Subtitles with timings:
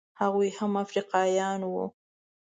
[0.21, 1.85] هغوی هم افریقایان وو.